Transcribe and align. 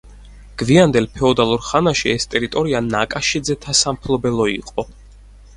გვიანდელ 0.61 1.07
ფეოდალურ 1.17 1.61
ხანაში 1.67 2.09
ეს 2.13 2.25
ტერიტორია 2.33 2.83
ნაკაშიძეთა 2.87 3.79
სამფლობელო 3.83 4.49
იყო. 4.57 4.91